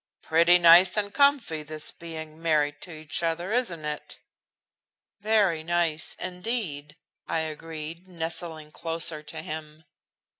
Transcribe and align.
"Pretty 0.23 0.57
nice 0.57 0.97
and 0.97 1.13
comfy 1.13 1.61
this 1.61 1.91
being 1.91 2.41
married 2.41 2.81
to 2.81 2.91
each 2.91 3.21
other, 3.21 3.51
isn't 3.51 3.85
it?" 3.85 4.17
"Very 5.19 5.61
nice, 5.63 6.15
indeed," 6.15 6.95
I 7.27 7.41
agreed, 7.41 8.07
nestling 8.07 8.71
closer 8.71 9.21
to 9.21 9.41
him. 9.43 9.83